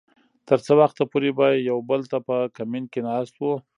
تر 0.47 0.59
څه 0.65 0.71
وخته 0.81 1.03
پورې 1.11 1.29
به 1.37 1.47
يو 1.69 1.77
بل 1.89 2.01
ته 2.11 2.17
په 2.27 2.35
کمين 2.57 2.83
کې 2.91 2.99
ناست 3.09 3.35
وو. 3.37 3.53